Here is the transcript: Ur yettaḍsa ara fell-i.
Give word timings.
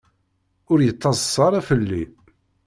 Ur 0.71 0.79
yettaḍsa 0.81 1.41
ara 1.47 1.59
fell-i. 1.69 2.03